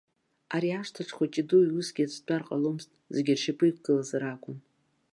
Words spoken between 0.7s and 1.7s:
ашҭаҿ хәыҷи дуи